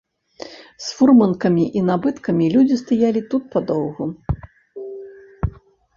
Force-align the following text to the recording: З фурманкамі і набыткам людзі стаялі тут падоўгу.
З 0.85 0.95
фурманкамі 1.01 1.65
і 1.81 1.83
набыткам 1.91 2.37
людзі 2.55 2.75
стаялі 2.83 3.21
тут 3.35 3.43
падоўгу. 3.57 4.11